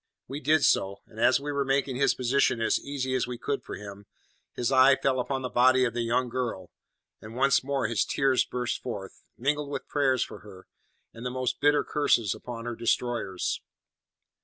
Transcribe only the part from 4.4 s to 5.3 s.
his eye fell